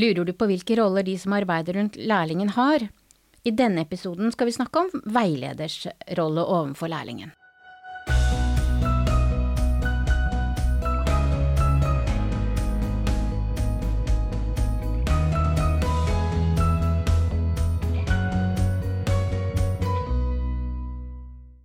Lurer 0.00 0.24
du 0.24 0.32
på 0.32 0.46
hvilke 0.48 0.78
roller 0.78 1.04
de 1.04 1.12
som 1.20 1.34
arbeider 1.36 1.76
rundt 1.76 1.98
lærlingen 2.00 2.54
har? 2.54 2.86
I 3.44 3.52
denne 3.52 3.82
episoden 3.84 4.30
skal 4.32 4.48
vi 4.48 4.54
snakke 4.54 4.80
om 4.80 5.02
veileders 5.04 5.82
rolle 6.16 6.44
overfor 6.46 6.88
lærlingen. 6.88 7.34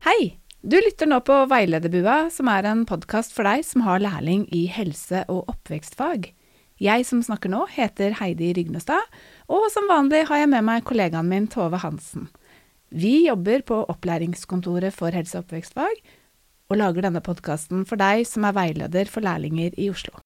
Hei! 0.03 0.35
Du 0.65 0.79
lytter 0.81 1.07
nå 1.07 1.21
på 1.23 1.43
Veilederbua, 1.47 2.25
som 2.33 2.49
er 2.51 2.65
en 2.67 2.87
podkast 2.89 3.35
for 3.37 3.47
deg 3.47 3.61
som 3.63 3.85
har 3.85 4.01
lærling 4.01 4.49
i 4.51 4.65
helse- 4.65 5.23
og 5.29 5.45
oppvekstfag. 5.53 6.33
Jeg 6.75 7.05
som 7.07 7.21
snakker 7.23 7.47
nå, 7.53 7.61
heter 7.71 8.17
Heidi 8.19 8.49
Rygnestad, 8.57 8.99
og 9.47 9.69
som 9.71 9.87
vanlig 9.87 10.25
har 10.27 10.41
jeg 10.41 10.49
med 10.51 10.65
meg 10.67 10.83
kollegaen 10.83 11.29
min 11.31 11.47
Tove 11.47 11.79
Hansen. 11.79 12.27
Vi 12.91 13.29
jobber 13.29 13.63
på 13.63 13.77
Opplæringskontoret 13.93 14.91
for 14.91 15.15
helse- 15.15 15.39
og 15.39 15.45
oppvekstfag, 15.45 16.01
og 16.67 16.79
lager 16.81 17.07
denne 17.07 17.21
podkasten 17.23 17.85
for 17.87 17.95
deg 17.95 18.25
som 18.27 18.43
er 18.43 18.57
veileder 18.57 19.07
for 19.07 19.23
lærlinger 19.23 19.71
i 19.79 19.87
Oslo. 19.87 20.19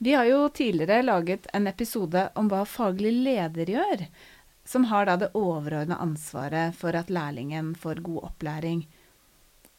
Vi 0.00 0.16
har 0.16 0.24
jo 0.24 0.48
tidligere 0.48 1.04
laget 1.04 1.44
en 1.52 1.68
episode 1.68 2.30
om 2.40 2.48
hva 2.48 2.64
faglig 2.64 3.12
leder 3.20 3.76
gjør, 3.76 4.08
som 4.64 4.86
har 4.90 5.08
da 5.08 5.16
det 5.20 5.32
overordna 5.36 5.98
ansvaret 6.00 6.76
for 6.76 6.96
at 6.96 7.12
lærlingen 7.12 7.74
får 7.78 8.02
god 8.04 8.30
opplæring. 8.30 8.84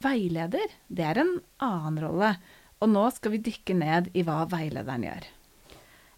Veileder, 0.03 0.75
det 0.88 1.08
er 1.08 1.22
en 1.23 1.33
annen 1.64 2.02
rolle, 2.03 2.36
og 2.83 2.91
nå 2.91 3.08
skal 3.16 3.33
vi 3.33 3.41
dykke 3.45 3.78
ned 3.80 4.11
i 4.13 4.25
hva 4.28 4.44
veilederen 4.52 5.08
gjør. 5.08 5.25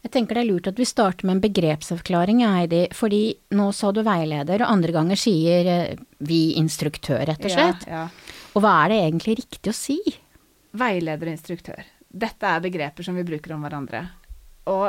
Jeg 0.06 0.14
tenker 0.14 0.38
det 0.38 0.44
er 0.44 0.50
lurt 0.52 0.68
at 0.70 0.80
vi 0.80 0.86
starter 0.88 1.28
med 1.28 1.38
en 1.38 1.44
begrepsavklaring, 1.48 2.44
Heidi, 2.46 2.86
fordi 2.96 3.22
nå 3.58 3.72
sa 3.76 3.92
du 3.92 4.04
veileder, 4.06 4.62
og 4.64 4.72
andre 4.72 4.94
ganger 4.96 5.20
sier 5.20 5.72
eh, 5.72 6.06
vi 6.24 6.42
instruktør, 6.60 7.26
rett 7.28 7.44
og 7.44 7.54
slett. 7.54 7.88
Ja, 7.90 8.06
ja. 8.06 8.38
Og 8.56 8.64
hva 8.64 8.74
er 8.84 8.94
det 8.94 9.02
egentlig 9.08 9.38
riktig 9.42 9.74
å 9.74 9.76
si? 9.76 9.98
Veileder 10.78 11.30
og 11.30 11.34
instruktør. 11.34 11.90
Dette 12.08 12.54
er 12.54 12.64
begreper 12.64 13.06
som 13.06 13.18
vi 13.18 13.26
bruker 13.28 13.56
om 13.56 13.66
hverandre. 13.66 14.06
Og 14.72 14.88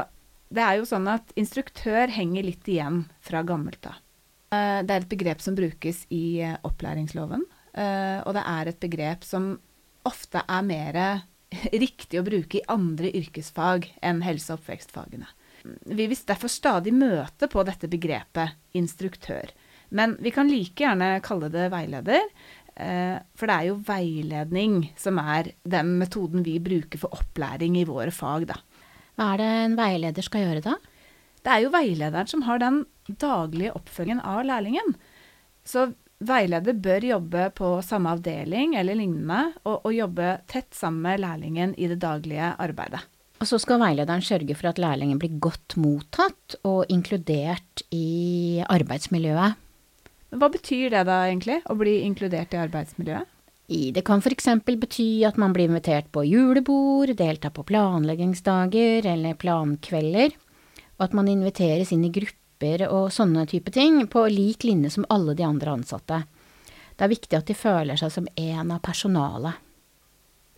det 0.49 0.65
er 0.65 0.79
jo 0.79 0.87
sånn 0.89 1.09
at 1.13 1.33
instruktør 1.39 2.11
henger 2.13 2.47
litt 2.47 2.69
igjen 2.69 3.03
fra 3.25 3.43
gammelt 3.47 3.85
av. 3.89 3.99
Eh, 4.53 4.83
Det 4.83 4.95
er 4.95 5.03
et 5.05 5.11
begrep 5.11 5.43
som 5.45 5.57
brukes 5.57 6.07
i 6.15 6.41
eh, 6.41 6.57
opplæringsloven, 6.65 7.45
eh, 7.75 8.21
og 8.25 8.35
det 8.37 8.45
er 8.47 8.71
et 8.71 8.81
begrep 8.81 9.25
som 9.25 9.59
ofte 10.09 10.41
er 10.49 10.63
mer 10.65 11.01
riktig 11.85 12.21
å 12.21 12.25
bruke 12.25 12.61
i 12.61 12.69
andre 12.69 13.13
yrkesfag 13.13 13.91
enn 14.01 14.23
helse- 14.25 14.55
og 14.55 14.63
oppvekstfagene. 14.63 15.29
Vi 15.85 16.07
vil 16.07 16.25
derfor 16.25 16.49
stadig 16.49 16.95
møte 16.97 17.49
på 17.51 17.65
dette 17.67 17.91
begrepet 17.91 18.57
instruktør. 18.79 19.51
Men 19.91 20.17
vi 20.21 20.31
kan 20.33 20.49
like 20.49 20.85
gjerne 20.85 21.19
kalle 21.25 21.49
det 21.53 21.67
veileder, 21.73 22.29
for 22.79 23.51
det 23.51 23.55
er 23.57 23.65
jo 23.67 23.81
veiledning 23.83 24.77
som 25.01 25.19
er 25.19 25.49
den 25.67 25.97
metoden 25.99 26.45
vi 26.47 26.61
bruker 26.62 27.01
for 27.03 27.17
opplæring 27.17 27.75
i 27.81 27.87
våre 27.89 28.12
fag, 28.15 28.47
da. 28.53 28.61
Hva 29.19 29.33
er 29.35 29.41
det 29.43 29.49
en 29.65 29.79
veileder 29.79 30.23
skal 30.23 30.45
gjøre 30.47 30.63
da? 30.63 30.77
Det 31.43 31.51
er 31.51 31.65
jo 31.65 31.73
veilederen 31.75 32.31
som 32.31 32.45
har 32.47 32.61
den 32.63 32.85
daglige 33.09 33.75
oppfølgingen 33.75 34.23
av 34.23 34.45
lærlingen. 34.47 34.95
Så 35.67 35.89
veileder 36.23 36.79
bør 36.79 37.07
jobbe 37.09 37.49
på 37.59 37.71
samme 37.87 38.13
avdeling 38.15 38.77
eller 38.78 38.99
lignende, 38.99 39.55
og, 39.65 39.87
og 39.87 39.95
jobbe 39.95 40.33
tett 40.51 40.71
sammen 40.75 41.03
med 41.07 41.23
lærlingen 41.25 41.75
i 41.78 41.91
det 41.91 41.99
daglige 42.03 42.53
arbeidet. 42.62 43.03
Og 43.39 43.47
så 43.47 43.59
skal 43.62 43.78
veilederen 43.83 44.23
sørge 44.23 44.55
for 44.59 44.71
at 44.71 44.81
lærlingen 44.83 45.19
blir 45.19 45.34
godt 45.43 45.77
mottatt 45.78 46.59
og 46.67 46.91
inkludert 46.91 47.84
i 47.95 48.62
arbeidsmiljøet. 48.67 49.59
Hva 50.39 50.49
betyr 50.53 50.91
det 50.93 51.05
da 51.09 51.21
egentlig, 51.27 51.61
å 51.71 51.75
bli 51.78 52.01
inkludert 52.05 52.55
i 52.55 52.61
arbeidsmiljøet? 52.61 53.31
I- 53.69 53.91
Det 53.93 54.03
kan 54.05 54.19
f.eks. 54.19 54.47
bety 54.65 55.25
at 55.29 55.37
man 55.37 55.53
blir 55.53 55.69
invitert 55.69 56.11
på 56.12 56.25
julebord, 56.25 57.12
delta 57.17 57.51
på 57.51 57.65
planleggingsdager 57.69 59.05
eller 59.06 59.34
plankvelder, 59.34 60.33
og 60.99 61.05
at 61.05 61.12
man 61.12 61.29
inviteres 61.29 61.93
inn 61.93 62.05
i 62.05 62.11
grupper 62.11 62.87
og 62.89 63.11
sånne 63.12 63.47
type 63.47 63.71
ting, 63.71 64.07
på 64.09 64.25
lik 64.33 64.65
linje 64.65 64.91
som 64.91 65.05
alle 65.11 65.34
de 65.34 65.45
andre 65.45 65.71
ansatte. 65.77 66.23
Det 66.97 67.05
er 67.05 67.12
viktig 67.12 67.37
at 67.39 67.47
de 67.47 67.55
føler 67.55 67.97
seg 68.01 68.11
som 68.11 68.27
en 68.34 68.73
av 68.73 68.81
personalet. 68.83 69.55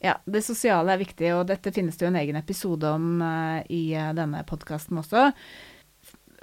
Ja, 0.01 0.15
det 0.25 0.41
sosiale 0.47 0.95
er 0.95 1.03
viktig, 1.03 1.35
og 1.37 1.49
dette 1.51 1.73
finnes 1.77 1.99
det 1.99 2.07
jo 2.07 2.13
en 2.15 2.17
egen 2.23 2.37
episode 2.39 2.89
om 2.89 3.21
eh, 3.21 3.67
i 3.69 3.83
eh, 3.93 4.15
denne 4.17 4.41
podkasten 4.49 4.97
også. 5.03 5.33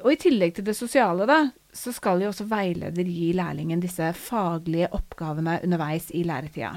Og 0.05 0.13
i 0.13 0.19
tillegg 0.21 0.53
til 0.53 0.65
det 0.67 0.75
sosiale, 0.77 1.25
da, 1.25 1.47
så 1.73 1.91
skal 1.93 2.21
jo 2.21 2.29
også 2.31 2.45
veileder 2.49 3.07
gi 3.09 3.31
lærlingen 3.37 3.81
disse 3.81 4.11
faglige 4.17 4.89
oppgavene 4.93 5.57
underveis 5.65 6.09
i 6.13 6.23
læretida. 6.25 6.75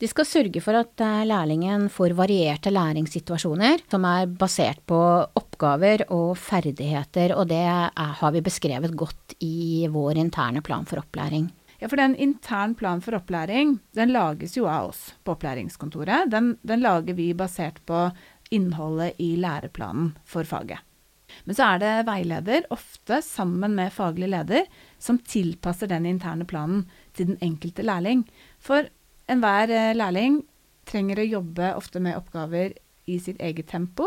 De 0.00 0.08
skal 0.08 0.28
sørge 0.28 0.60
for 0.64 0.76
at 0.76 1.00
eh, 1.04 1.22
lærlingen 1.28 1.88
får 1.92 2.14
varierte 2.16 2.72
læringssituasjoner 2.72 3.84
som 3.92 4.04
er 4.08 4.28
basert 4.28 4.82
på 4.88 5.00
oppgaver 5.38 6.06
og 6.12 6.36
ferdigheter, 6.40 7.36
og 7.36 7.48
det 7.52 7.62
er, 7.64 7.90
har 7.92 8.34
vi 8.34 8.44
beskrevet 8.44 8.96
godt 8.96 9.36
i 9.44 9.88
vår 9.92 10.20
interne 10.24 10.64
plan 10.64 10.88
for 10.88 11.02
opplæring. 11.04 11.50
Ja, 11.82 11.88
for 11.90 11.98
den 11.98 12.14
intern 12.14 12.76
plan 12.78 13.00
for 13.02 13.16
opplæring, 13.18 13.80
den 13.96 14.12
lages 14.14 14.54
jo 14.56 14.68
av 14.70 14.92
oss 14.92 15.00
på 15.24 15.34
opplæringskontoret. 15.34 16.30
Den, 16.30 16.54
den 16.62 16.84
lager 16.84 17.16
vi 17.18 17.32
basert 17.34 17.80
på 17.88 18.06
innholdet 18.54 19.18
i 19.18 19.34
læreplanen 19.40 20.12
for 20.24 20.46
faget. 20.46 20.78
Men 21.46 21.58
så 21.58 21.72
er 21.72 21.82
det 21.82 21.92
veileder, 22.08 22.68
ofte 22.74 23.20
sammen 23.24 23.76
med 23.78 23.94
faglig 23.94 24.30
leder, 24.32 24.68
som 25.02 25.18
tilpasser 25.18 25.90
den 25.90 26.06
interne 26.08 26.46
planen 26.48 26.86
til 27.16 27.32
den 27.32 27.40
enkelte 27.44 27.84
lærling. 27.86 28.24
For 28.62 28.88
enhver 29.30 29.72
eh, 29.72 29.96
lærling 29.96 30.42
trenger 30.88 31.22
å 31.22 31.28
jobbe 31.28 31.74
ofte 31.78 32.02
med 32.02 32.18
oppgaver 32.18 32.74
i 33.10 33.16
sitt 33.22 33.40
eget 33.42 33.66
tempo, 33.70 34.06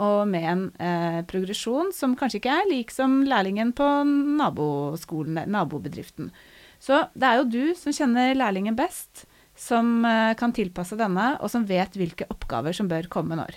og 0.00 0.28
med 0.28 0.44
en 0.48 0.64
eh, 0.82 1.20
progresjon 1.28 1.92
som 1.96 2.16
kanskje 2.18 2.38
ikke 2.42 2.56
er 2.60 2.70
lik 2.70 2.90
som 2.92 3.22
lærlingen 3.28 3.72
på 3.76 3.86
nabobedriften. 4.04 6.30
Så 6.82 7.04
det 7.16 7.28
er 7.28 7.36
jo 7.40 7.48
du 7.48 7.74
som 7.78 7.92
kjenner 7.96 8.34
lærlingen 8.36 8.76
best, 8.76 9.24
som 9.56 10.04
eh, 10.04 10.34
kan 10.38 10.52
tilpasse 10.52 10.96
denne, 11.00 11.38
og 11.40 11.50
som 11.52 11.66
vet 11.68 11.96
hvilke 11.96 12.26
oppgaver 12.32 12.72
som 12.76 12.88
bør 12.90 13.08
komme 13.12 13.36
når. 13.38 13.54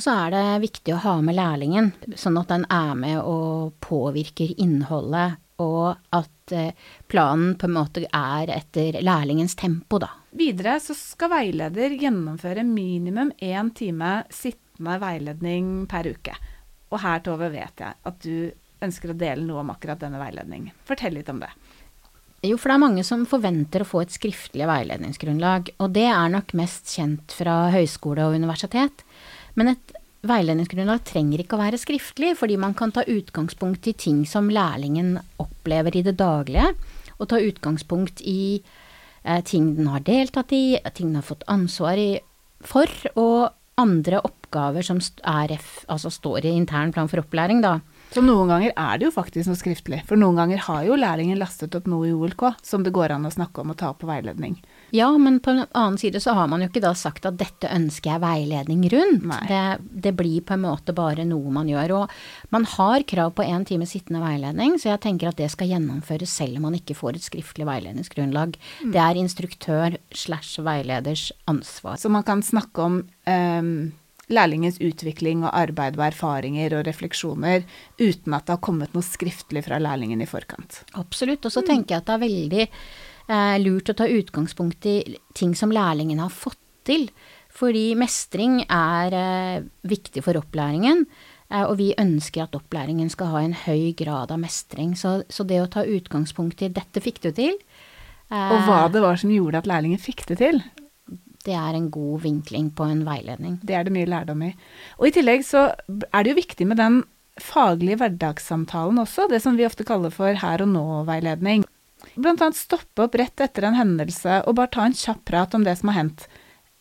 Og 0.00 0.04
så 0.06 0.14
er 0.16 0.30
det 0.32 0.44
viktig 0.62 0.94
å 0.96 1.00
ha 1.02 1.10
med 1.20 1.36
lærlingen, 1.36 1.90
sånn 2.16 2.38
at 2.40 2.48
den 2.48 2.62
er 2.72 2.94
med 2.96 3.18
og 3.20 3.74
påvirker 3.84 4.54
innholdet, 4.56 5.34
og 5.60 5.90
at 6.16 6.54
eh, 6.56 6.70
planen 7.04 7.50
på 7.60 7.68
en 7.68 7.74
måte 7.74 8.06
er 8.08 8.48
etter 8.54 8.96
lærlingens 9.04 9.58
tempo, 9.60 9.98
da. 10.00 10.08
Videre 10.32 10.78
så 10.80 10.96
skal 10.96 11.28
veileder 11.34 11.98
gjennomføre 12.00 12.64
minimum 12.64 13.34
én 13.44 13.68
time 13.76 14.22
sittende 14.32 14.94
veiledning 15.02 15.68
per 15.90 16.08
uke. 16.08 16.38
Og 16.88 16.96
her, 17.04 17.20
Tove, 17.26 17.50
vet 17.52 17.84
jeg 17.84 18.00
at 18.00 18.24
du 18.24 18.48
ønsker 18.80 19.12
å 19.12 19.18
dele 19.20 19.44
noe 19.44 19.60
om 19.60 19.74
akkurat 19.74 20.00
denne 20.00 20.22
veiledningen. 20.22 20.80
Fortell 20.88 21.18
litt 21.18 21.28
om 21.28 21.44
det. 21.44 21.52
Jo, 22.40 22.56
for 22.56 22.72
det 22.72 22.78
er 22.78 22.84
mange 22.86 23.04
som 23.04 23.28
forventer 23.28 23.84
å 23.84 23.90
få 23.90 24.00
et 24.06 24.16
skriftlig 24.16 24.64
veiledningsgrunnlag, 24.64 25.74
og 25.76 25.92
det 25.92 26.06
er 26.08 26.32
nok 26.32 26.56
mest 26.56 26.88
kjent 26.88 27.36
fra 27.36 27.66
høyskole 27.76 28.30
og 28.30 28.40
universitet. 28.40 29.04
Men 29.58 29.74
et 29.74 29.94
veiledningsgrunnlag 30.26 31.02
trenger 31.08 31.42
ikke 31.42 31.56
å 31.56 31.62
være 31.62 31.80
skriftlig, 31.80 32.34
fordi 32.38 32.58
man 32.60 32.74
kan 32.76 32.92
ta 32.92 33.04
utgangspunkt 33.08 33.88
i 33.88 33.96
ting 33.96 34.24
som 34.28 34.50
lærlingen 34.52 35.16
opplever 35.40 35.96
i 35.96 36.04
det 36.06 36.18
daglige, 36.20 36.74
og 37.20 37.30
ta 37.30 37.40
utgangspunkt 37.40 38.20
i 38.28 38.60
eh, 38.60 39.40
ting 39.44 39.74
den 39.78 39.88
har 39.92 40.04
deltatt 40.04 40.52
i, 40.56 40.76
ting 40.92 41.12
den 41.12 41.20
har 41.20 41.28
fått 41.28 41.46
ansvar 41.50 42.00
i, 42.00 42.10
for, 42.60 42.90
og 43.16 43.50
andre 43.80 44.20
oppgaver 44.26 44.84
som 44.84 45.00
er, 45.24 45.56
altså 45.88 46.12
står 46.12 46.44
i 46.44 46.54
intern 46.56 46.92
plan 46.92 47.08
for 47.08 47.22
opplæring, 47.22 47.64
da. 47.64 47.78
Så 48.10 48.22
noen 48.24 48.50
ganger 48.50 48.72
er 48.74 48.98
det 48.98 49.06
jo 49.06 49.14
faktisk 49.14 49.50
noe 49.50 49.58
skriftlig, 49.58 50.00
for 50.08 50.18
noen 50.18 50.38
ganger 50.40 50.64
har 50.66 50.82
jo 50.88 50.98
lærlingen 50.98 51.38
lastet 51.38 51.76
opp 51.78 51.86
noe 51.90 52.08
i 52.08 52.14
OLK 52.14 52.42
som 52.66 52.82
det 52.82 52.92
går 52.94 53.14
an 53.14 53.28
å 53.28 53.32
snakke 53.32 53.62
om 53.62 53.70
og 53.70 53.78
ta 53.78 53.92
på 53.94 54.08
veiledning. 54.08 54.56
Ja, 54.90 55.12
men 55.18 55.38
på 55.42 55.52
en 55.52 55.62
annen 55.68 55.98
side 56.00 56.18
så 56.22 56.34
har 56.34 56.48
man 56.50 56.64
jo 56.64 56.70
ikke 56.70 56.82
da 56.82 56.90
sagt 56.98 57.28
at 57.28 57.38
dette 57.38 57.70
ønsker 57.70 58.10
jeg 58.10 58.22
veiledning 58.24 58.82
rundt. 58.90 59.28
Det, 59.46 59.62
det 60.06 60.14
blir 60.18 60.42
på 60.46 60.56
en 60.56 60.64
måte 60.64 60.94
bare 60.96 61.26
noe 61.28 61.54
man 61.54 61.70
gjør. 61.70 61.94
Og 62.00 62.50
man 62.54 62.66
har 62.74 63.06
krav 63.06 63.36
på 63.38 63.46
én 63.46 63.66
time 63.68 63.86
sittende 63.86 64.24
veiledning, 64.24 64.74
så 64.80 64.90
jeg 64.90 65.04
tenker 65.06 65.30
at 65.30 65.38
det 65.38 65.50
skal 65.54 65.70
gjennomføres 65.70 66.34
selv 66.40 66.58
om 66.58 66.66
man 66.66 66.80
ikke 66.80 66.98
får 66.98 67.20
et 67.20 67.28
skriftlig 67.28 67.68
veiledningsgrunnlag. 67.68 68.58
Mm. 68.82 68.92
Det 68.96 69.04
er 69.04 69.22
instruktør 69.22 69.98
slash 70.10 70.58
veileders 70.66 71.30
ansvar. 71.50 72.00
Så 72.02 72.10
man 72.10 72.26
kan 72.26 72.42
snakke 72.42 72.90
om 72.90 73.02
ehm, 73.30 73.92
lærlingens 74.30 74.78
utvikling 74.82 75.44
og 75.44 75.52
arbeid 75.56 75.98
og 75.98 76.06
erfaringer 76.06 76.76
og 76.78 76.86
refleksjoner 76.88 77.64
uten 78.00 78.36
at 78.36 78.46
det 78.46 78.56
har 78.56 78.62
kommet 78.64 78.94
noe 78.94 79.06
skriftlig 79.06 79.64
fra 79.66 79.80
lærlingen 79.82 80.22
i 80.22 80.28
forkant. 80.30 80.82
Absolutt. 81.00 81.46
Og 81.46 81.54
så 81.54 81.64
tenker 81.66 81.96
jeg 81.96 82.04
at 82.04 82.08
det 82.08 82.16
er 82.16 82.24
veldig 82.24 82.62
eh, 82.66 83.56
lurt 83.64 83.92
å 83.92 83.98
ta 83.98 84.08
utgangspunkt 84.10 84.88
i 84.90 84.96
ting 85.36 85.56
som 85.58 85.74
lærlingen 85.74 86.22
har 86.22 86.32
fått 86.34 86.60
til. 86.88 87.08
Fordi 87.50 87.90
mestring 87.98 88.62
er 88.66 89.16
eh, 89.16 89.68
viktig 89.90 90.22
for 90.24 90.38
opplæringen, 90.38 91.04
eh, 91.50 91.64
og 91.64 91.76
vi 91.80 91.90
ønsker 91.98 92.46
at 92.46 92.54
opplæringen 92.56 93.10
skal 93.12 93.34
ha 93.34 93.44
en 93.44 93.56
høy 93.66 93.90
grad 93.98 94.30
av 94.30 94.42
mestring. 94.42 94.94
Så, 94.98 95.20
så 95.28 95.46
det 95.46 95.62
å 95.62 95.70
ta 95.70 95.84
utgangspunkt 95.86 96.62
i 96.62 96.70
'dette 96.70 97.02
fikk 97.02 97.24
du 97.26 97.32
til', 97.34 97.58
Og 98.30 98.60
hva 98.62 98.84
det 98.86 99.00
var 99.02 99.16
som 99.18 99.30
gjorde 99.34 99.58
at 99.58 99.66
lærlingen 99.66 99.98
fikk 99.98 100.22
det 100.28 100.36
til. 100.38 100.60
Det 101.46 101.56
er 101.56 101.76
en 101.76 101.88
god 101.92 102.20
vinkling 102.26 102.68
på 102.76 102.84
en 102.84 103.04
veiledning. 103.06 103.58
Det 103.64 103.76
er 103.76 103.86
det 103.86 103.94
mye 103.94 104.08
lærdom 104.10 104.42
i. 104.44 104.50
Og 104.98 105.08
i 105.08 105.14
tillegg 105.16 105.44
så 105.46 105.70
er 105.88 106.22
det 106.22 106.34
jo 106.34 106.40
viktig 106.40 106.68
med 106.68 106.80
den 106.80 107.00
faglige 107.40 107.96
hverdagssamtalen 108.02 109.00
også, 109.00 109.28
det 109.30 109.40
som 109.42 109.56
vi 109.56 109.64
ofte 109.64 109.86
kaller 109.88 110.12
for 110.12 110.36
her 110.36 110.64
og 110.64 110.68
nå-veiledning. 110.74 111.64
Blant 112.16 112.42
annet 112.44 112.58
stoppe 112.58 113.06
opp 113.06 113.16
rett 113.16 113.40
etter 113.40 113.66
en 113.66 113.78
hendelse 113.78 114.42
og 114.44 114.56
bare 114.58 114.72
ta 114.74 114.84
en 114.86 114.96
kjapp 114.96 115.24
prat 115.28 115.56
om 115.56 115.64
det 115.64 115.78
som 115.80 115.92
har 115.92 116.02
hendt. 116.02 116.28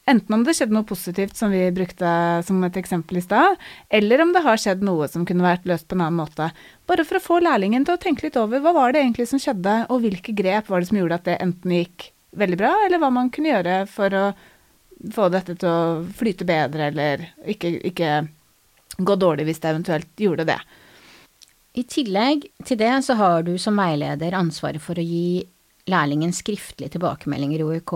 Enten 0.10 0.34
om 0.34 0.44
det 0.44 0.56
skjedde 0.58 0.74
noe 0.74 0.88
positivt, 0.90 1.36
som 1.38 1.52
vi 1.54 1.62
brukte 1.76 2.10
som 2.48 2.64
et 2.66 2.78
eksempel 2.82 3.20
i 3.20 3.22
stad, 3.22 3.60
eller 3.94 4.24
om 4.24 4.32
det 4.34 4.42
har 4.42 4.58
skjedd 4.58 4.82
noe 4.86 5.06
som 5.12 5.26
kunne 5.28 5.46
vært 5.46 5.68
løst 5.70 5.86
på 5.86 5.98
en 5.98 6.02
annen 6.08 6.18
måte. 6.24 6.48
Bare 6.90 7.06
for 7.06 7.20
å 7.20 7.24
få 7.24 7.38
lærlingen 7.46 7.86
til 7.86 7.94
å 7.94 8.02
tenke 8.02 8.26
litt 8.26 8.40
over 8.40 8.64
hva 8.64 8.74
var 8.74 8.96
det 8.96 9.04
egentlig 9.04 9.28
som 9.30 9.42
skjedde, 9.42 9.84
og 9.94 10.02
hvilke 10.02 10.34
grep 10.34 10.72
var 10.72 10.82
det 10.82 10.90
som 10.90 10.98
gjorde 10.98 11.20
at 11.20 11.30
det 11.30 11.38
enten 11.44 11.76
gikk 11.78 12.10
veldig 12.42 12.58
bra, 12.58 12.74
eller 12.88 13.02
hva 13.02 13.12
man 13.14 13.30
kunne 13.34 13.54
gjøre 13.54 13.78
for 13.92 14.18
å 14.18 14.26
få 15.14 15.30
dette 15.32 15.56
til 15.60 15.70
å 15.70 16.04
flyte 16.18 16.48
bedre, 16.48 16.90
eller 16.92 17.26
ikke, 17.48 17.78
ikke 17.92 18.12
gå 18.98 19.16
dårlig 19.16 19.48
hvis 19.48 19.62
det 19.64 19.72
eventuelt 19.74 20.24
gjorde 20.26 20.48
det. 20.50 20.60
I 21.80 21.86
tillegg 21.88 22.48
til 22.66 22.80
det 22.82 22.92
så 23.06 23.16
har 23.20 23.44
du 23.48 23.54
som 23.62 23.78
veileder 23.80 24.36
ansvaret 24.36 24.84
for 24.84 25.00
å 25.00 25.06
gi 25.06 25.44
lærlingen 25.90 26.34
skriftlige 26.36 26.98
tilbakemeldinger 26.98 27.62
i 27.62 27.68
OUK. 27.68 27.94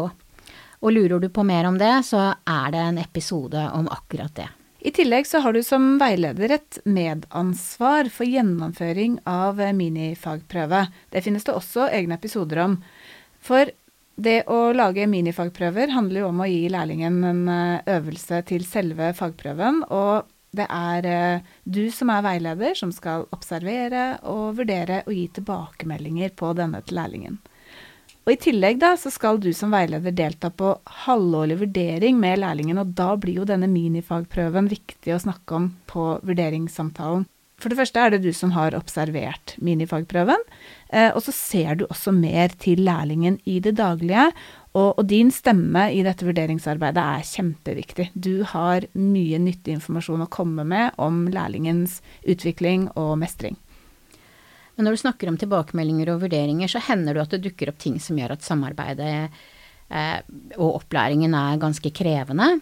Og 0.83 0.91
lurer 0.91 1.19
du 1.23 1.29
på 1.31 1.45
mer 1.47 1.67
om 1.67 1.77
det, 1.79 1.93
så 2.07 2.33
er 2.43 2.73
det 2.73 2.83
en 2.83 2.99
episode 3.01 3.61
om 3.73 3.89
akkurat 3.91 4.33
det. 4.35 4.49
I 4.83 4.91
tillegg 4.91 5.27
så 5.27 5.39
har 5.39 5.55
du 5.55 5.61
som 5.63 5.93
veileder 5.99 6.57
et 6.57 6.79
medansvar 6.83 8.09
for 8.11 8.27
gjennomføring 8.27 9.21
av 9.29 9.61
minifagprøve. 9.77 10.81
Det 11.09 11.23
finnes 11.23 11.47
det 11.47 11.55
også 11.55 11.87
egne 11.87 12.17
episoder 12.19 12.59
om. 12.65 12.75
For 13.39 13.71
det 14.15 14.43
å 14.51 14.73
lage 14.75 15.07
minifagprøver 15.09 15.93
handler 15.93 16.21
jo 16.21 16.29
om 16.29 16.43
å 16.43 16.49
gi 16.49 16.67
lærlingen 16.71 17.23
en 17.25 17.41
eh, 17.49 17.95
øvelse 17.95 18.43
til 18.49 18.65
selve 18.67 19.09
fagprøven, 19.17 19.81
og 19.89 20.29
det 20.53 20.67
er 20.69 21.07
eh, 21.09 21.47
du 21.65 21.87
som 21.91 22.11
er 22.13 22.25
veileder 22.25 22.77
som 22.77 22.91
skal 22.93 23.25
observere 23.33 24.19
og 24.29 24.59
vurdere 24.59 25.01
og 25.07 25.15
gi 25.17 25.25
tilbakemeldinger 25.39 26.35
på 26.37 26.53
denne 26.57 26.83
til 26.85 26.99
lærlingen. 27.01 27.39
Og 28.23 28.31
I 28.31 28.39
tillegg 28.39 28.77
da, 28.79 28.93
så 28.95 29.09
skal 29.11 29.41
du 29.43 29.49
som 29.51 29.73
veileder 29.73 30.13
delta 30.15 30.47
på 30.53 30.69
halvårlig 31.03 31.57
vurdering 31.65 32.21
med 32.21 32.39
lærlingen, 32.39 32.79
og 32.79 32.93
da 32.95 33.09
blir 33.19 33.41
jo 33.41 33.47
denne 33.49 33.67
minifagprøven 33.67 34.69
viktig 34.71 35.11
å 35.15 35.19
snakke 35.25 35.57
om 35.57 35.71
på 35.89 36.05
vurderingssamtalen. 36.23 37.25
For 37.63 37.71
det 37.71 37.79
første 37.79 38.01
er 38.01 38.11
det 38.11 38.25
du 38.25 38.33
som 38.35 38.51
har 38.57 38.75
observert 38.75 39.53
minifagprøven, 39.63 40.41
eh, 40.91 41.13
og 41.15 41.21
så 41.23 41.31
ser 41.31 41.77
du 41.79 41.85
også 41.87 42.11
mer 42.11 42.51
til 42.59 42.81
lærlingen 42.83 43.37
i 43.47 43.61
det 43.63 43.77
daglige. 43.79 44.25
Og, 44.73 44.97
og, 44.97 45.05
din 45.07 45.29
stemme 45.31 45.85
i 45.95 46.01
dette 46.03 46.27
vurderingsarbeidet 46.27 46.99
er 46.99 47.27
kjempeviktig. 47.29 48.09
Du 48.19 48.43
har 48.51 48.89
mye 48.97 49.39
nyttig 49.39 49.77
informasjon 49.77 50.25
å 50.25 50.31
komme 50.33 50.65
med 50.67 50.97
om 50.99 51.23
lærlingens 51.31 52.01
utvikling 52.27 52.89
og 52.99 53.15
mestring. 53.21 53.55
Men 54.75 54.89
når 54.89 54.97
du 54.97 55.03
snakker 55.05 55.29
om 55.29 55.39
tilbakemeldinger 55.39 56.11
og 56.11 56.23
vurderinger, 56.25 56.67
så 56.67 56.83
hender 56.83 57.15
det 57.15 57.23
at 57.23 57.37
det 57.37 57.43
dukker 57.45 57.71
opp 57.71 57.79
ting 57.79 57.95
som 58.01 58.19
gjør 58.19 58.35
at 58.35 58.43
samarbeidet 58.43 59.13
eh, 59.23 60.19
og 60.57 60.81
opplæringen 60.81 61.37
er 61.37 61.61
ganske 61.61 61.93
krevende. 61.95 62.57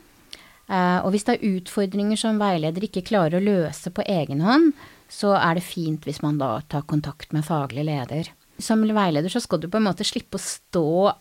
Eh, 0.71 0.99
og 1.03 1.11
hvis 1.11 1.25
det 1.27 1.37
er 1.37 1.57
utfordringer 1.57 2.19
som 2.19 2.39
veileder 2.39 2.87
ikke 2.87 3.03
klarer 3.09 3.39
å 3.39 3.43
løse 3.43 3.91
på 3.91 4.05
egen 4.07 4.43
hånd, 4.45 4.71
så 5.11 5.33
er 5.35 5.59
det 5.59 5.67
fint 5.67 6.05
hvis 6.07 6.21
man 6.23 6.39
da 6.39 6.61
tar 6.71 6.87
kontakt 6.87 7.35
med 7.35 7.43
faglig 7.43 7.83
leder. 7.89 8.31
Som 8.61 8.85
veileder 8.87 9.31
så 9.33 9.41
skal 9.43 9.59
du 9.59 9.67
på 9.71 9.81
en 9.81 9.89
måte 9.89 10.07
slippe 10.07 10.39
å 10.39 10.43
stå 10.43 11.11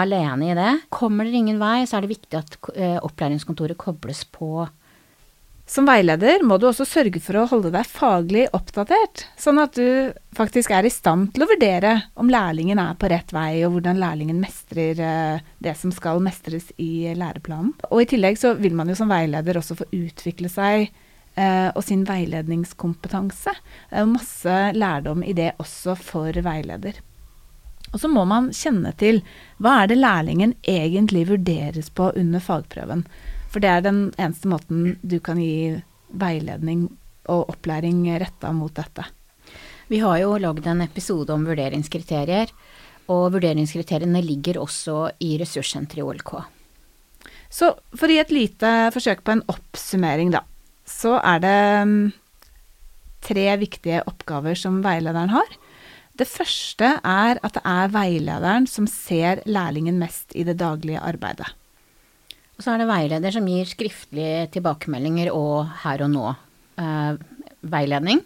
alene 0.00 0.50
i 0.50 0.56
det. 0.58 0.72
Kommer 0.92 1.26
dere 1.26 1.40
ingen 1.40 1.60
vei, 1.62 1.86
så 1.88 1.96
er 1.96 2.04
det 2.04 2.12
viktig 2.12 2.38
at 2.38 2.56
eh, 2.74 2.98
opplæringskontoret 3.00 3.80
kobles 3.80 4.26
på. 4.28 4.66
Som 5.70 5.86
veileder 5.86 6.42
må 6.42 6.56
du 6.58 6.64
også 6.66 6.82
sørge 6.88 7.20
for 7.22 7.38
å 7.38 7.44
holde 7.46 7.70
deg 7.70 7.86
faglig 7.86 8.48
oppdatert, 8.56 9.22
sånn 9.38 9.60
at 9.62 9.76
du 9.78 10.10
faktisk 10.34 10.72
er 10.74 10.88
i 10.88 10.90
stand 10.90 11.28
til 11.30 11.44
å 11.44 11.48
vurdere 11.52 11.92
om 12.18 12.32
lærlingen 12.32 12.80
er 12.82 12.96
på 12.98 13.06
rett 13.12 13.30
vei, 13.30 13.60
og 13.62 13.76
hvordan 13.76 14.00
lærlingen 14.02 14.40
mestrer 14.42 14.98
eh, 14.98 15.44
det 15.62 15.76
som 15.78 15.92
skal 15.94 16.18
mestres 16.24 16.72
i 16.74 17.12
læreplanen. 17.14 17.76
Og 17.86 18.02
i 18.02 18.08
tillegg 18.10 18.40
så 18.40 18.56
vil 18.58 18.74
man 18.74 18.90
jo 18.90 18.98
som 18.98 19.14
veileder 19.14 19.60
også 19.62 19.78
få 19.78 19.86
utvikle 19.94 20.50
seg 20.50 20.88
eh, 20.88 21.70
og 21.70 21.84
sin 21.86 22.02
veiledningskompetanse. 22.08 23.54
Det 23.92 24.02
er 24.02 24.10
masse 24.10 24.58
lærdom 24.74 25.22
i 25.22 25.38
det 25.38 25.52
også 25.62 25.94
for 26.02 26.34
veileder. 26.34 26.98
Og 27.94 28.02
så 28.02 28.10
må 28.10 28.26
man 28.26 28.50
kjenne 28.54 28.90
til 28.98 29.22
hva 29.62 29.84
er 29.84 29.90
det 29.90 30.02
lærlingen 30.02 30.58
egentlig 30.66 31.28
vurderes 31.30 31.94
på 31.94 32.10
under 32.18 32.42
fagprøven. 32.42 33.06
For 33.50 33.62
det 33.62 33.70
er 33.70 33.86
den 33.86 34.02
eneste 34.14 34.50
måten 34.50 34.94
du 35.02 35.18
kan 35.22 35.40
gi 35.42 35.80
veiledning 36.10 36.86
og 37.30 37.50
opplæring 37.52 38.04
retta 38.22 38.52
mot 38.54 38.74
dette. 38.74 39.04
Vi 39.90 39.98
har 40.02 40.20
jo 40.22 40.36
lagd 40.38 40.66
en 40.70 40.84
episode 40.84 41.34
om 41.34 41.46
vurderingskriterier, 41.48 42.52
og 43.10 43.32
vurderingskriteriene 43.34 44.22
ligger 44.22 44.60
også 44.62 45.10
i 45.26 45.34
ressurssenteret 45.40 45.98
i 45.98 46.06
OLK. 46.06 46.34
Så 47.50 47.72
for 47.98 48.06
å 48.06 48.14
gi 48.14 48.20
et 48.22 48.34
lite 48.34 48.70
forsøk 48.94 49.24
på 49.26 49.34
en 49.34 49.42
oppsummering, 49.50 50.30
da, 50.30 50.44
så 50.86 51.16
er 51.18 51.42
det 51.42 51.58
mm, 51.90 51.96
tre 53.26 53.46
viktige 53.58 54.04
oppgaver 54.06 54.54
som 54.58 54.78
veilederen 54.84 55.34
har. 55.34 55.58
Det 56.14 56.28
første 56.28 56.92
er 57.02 57.40
at 57.42 57.56
det 57.56 57.64
er 57.66 57.94
veilederen 57.94 58.70
som 58.70 58.86
ser 58.90 59.42
lærlingen 59.50 59.98
mest 59.98 60.36
i 60.38 60.46
det 60.46 60.60
daglige 60.62 61.02
arbeidet. 61.02 61.50
Og 62.60 62.64
så 62.66 62.74
er 62.74 62.82
det 62.82 62.90
veileder 62.90 63.32
som 63.32 63.46
gir 63.48 63.64
skriftlige 63.64 64.50
tilbakemeldinger 64.52 65.30
og 65.32 65.64
her 65.80 66.02
og 66.04 66.10
nå-veiledning. 66.12 68.20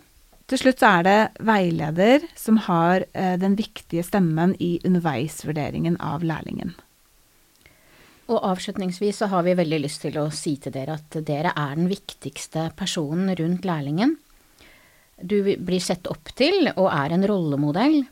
Til 0.51 0.59
slutt 0.59 0.83
så 0.83 0.99
er 0.99 1.07
det 1.07 1.31
veileder 1.47 2.27
som 2.35 2.58
har 2.67 3.06
eh, 3.15 3.39
den 3.39 3.55
viktige 3.55 4.03
stemmen 4.03 4.58
i 4.58 4.82
underveisvurderingen 4.82 6.03
av 6.03 6.27
lærlingen. 6.27 6.75
Og 8.27 8.43
avslutningsvis 8.51 9.23
så 9.23 9.31
har 9.31 9.47
vi 9.47 9.55
veldig 9.55 9.79
lyst 9.85 10.03
til 10.03 10.19
å 10.19 10.35
si 10.35 10.58
til 10.58 10.75
dere 10.75 10.99
at 10.99 11.15
dere 11.23 11.55
er 11.55 11.79
den 11.79 11.87
viktigste 11.87 12.75
personen 12.75 13.31
rundt 13.39 13.63
lærlingen. 13.70 14.19
Du 15.23 15.47
blir 15.47 15.79
sett 15.79 16.11
opp 16.11 16.35
til 16.35 16.75
og 16.75 16.91
er 16.91 17.15
en 17.15 17.23
rollemodell. 17.31 18.03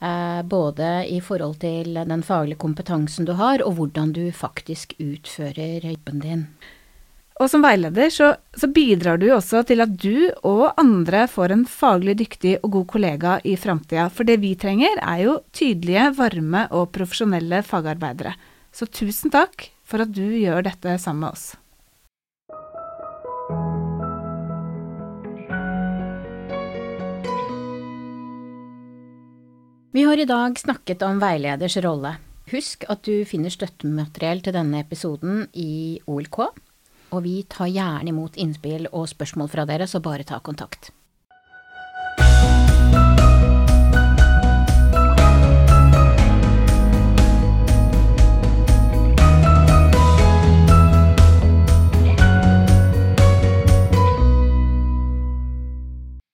Eh, 0.00 0.42
både 0.48 1.04
i 1.12 1.18
forhold 1.20 1.58
til 1.60 1.98
den 2.08 2.22
faglige 2.24 2.60
kompetansen 2.60 3.26
du 3.28 3.34
har, 3.36 3.60
og 3.60 3.76
hvordan 3.76 4.14
du 4.16 4.22
faktisk 4.32 4.94
utfører 4.96 5.84
jobben 5.84 6.22
din. 6.24 6.46
Og 7.40 7.48
som 7.48 7.62
veileder 7.64 8.12
så, 8.12 8.34
så, 8.56 8.68
bidrar 8.68 9.20
du 9.20 9.30
også 9.32 9.62
til 9.68 9.80
at 9.80 9.92
du 9.96 10.28
og 10.44 10.74
andre 10.80 11.26
får 11.28 11.54
en 11.54 11.64
faglig 11.68 12.18
dyktig 12.20 12.58
og 12.60 12.74
god 12.74 12.86
kollega 12.94 13.38
i 13.44 13.56
framtida. 13.56 14.08
For 14.12 14.28
det 14.28 14.40
vi 14.42 14.54
trenger, 14.60 15.00
er 15.00 15.22
jo 15.24 15.38
tydelige, 15.56 16.10
varme 16.16 16.66
og 16.76 16.90
profesjonelle 16.96 17.62
fagarbeidere. 17.64 18.34
Så 18.72 18.88
tusen 18.88 19.32
takk 19.32 19.70
for 19.84 20.04
at 20.04 20.12
du 20.12 20.24
gjør 20.24 20.68
dette 20.68 20.96
sammen 21.00 21.24
med 21.24 21.32
oss. 21.32 21.50
Vi 29.92 30.02
har 30.02 30.18
i 30.18 30.24
dag 30.24 30.58
snakket 30.58 31.02
om 31.02 31.18
veileders 31.18 31.74
rolle. 31.82 32.12
Husk 32.52 32.84
at 32.92 33.00
du 33.02 33.24
finner 33.26 33.50
støttemateriell 33.50 34.38
til 34.46 34.54
denne 34.54 34.84
episoden 34.84 35.48
i 35.58 35.98
OLK, 36.06 36.38
og 37.10 37.24
vi 37.24 37.40
tar 37.50 37.72
gjerne 37.74 38.12
imot 38.12 38.38
innspill 38.38 38.86
og 38.92 39.08
spørsmål 39.10 39.50
fra 39.50 39.64
dere, 39.66 39.88
så 39.90 39.98
bare 39.98 40.22
ta 40.28 40.38
kontakt. 40.46 40.92